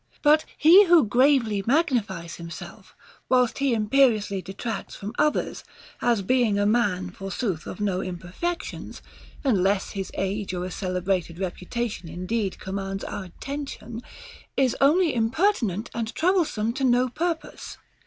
But 0.23 0.45
he 0.57 0.85
who 0.87 1.05
gravely 1.05 1.63
magnifies 1.67 2.37
himself, 2.37 2.95
whilst 3.29 3.59
he 3.59 3.75
imperiously 3.75 4.41
de 4.41 4.51
tracts 4.53 4.95
from 4.95 5.13
others, 5.19 5.63
as 6.01 6.23
being 6.23 6.57
a 6.57 6.65
man 6.65 7.11
forsooth 7.11 7.67
of 7.67 7.79
no 7.79 7.99
imper 7.99 8.33
fections, 8.33 9.01
unless 9.43 9.91
his 9.91 10.09
age 10.15 10.55
or 10.55 10.65
a 10.65 10.71
celebrated 10.71 11.37
reputation 11.37 12.09
indeed 12.09 12.57
commands 12.57 13.03
our 13.03 13.25
attention, 13.25 14.01
is 14.57 14.75
only 14.81 15.13
impertinent 15.13 15.91
and 15.93 16.15
troublesome 16.15 16.73
to 16.73 16.83
no 16.83 17.07
purpose. 17.07 17.77